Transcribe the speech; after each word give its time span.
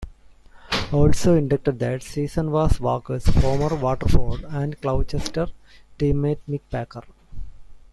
Also 0.91 1.35
inducted 1.35 1.77
that 1.77 2.01
season 2.01 2.49
was 2.49 2.79
Walker's 2.79 3.27
former 3.27 3.75
Watford 3.75 4.43
and 4.47 4.81
Colchester 4.81 5.45
teammate 5.99 6.39
Mick 6.49 6.61
Packer. 6.71 7.03